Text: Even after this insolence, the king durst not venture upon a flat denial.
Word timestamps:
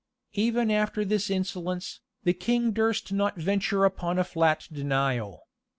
Even 0.33 0.71
after 0.71 1.05
this 1.05 1.29
insolence, 1.29 1.99
the 2.23 2.33
king 2.33 2.71
durst 2.71 3.13
not 3.13 3.37
venture 3.37 3.85
upon 3.85 4.17
a 4.17 4.23
flat 4.23 4.67
denial. 4.71 5.43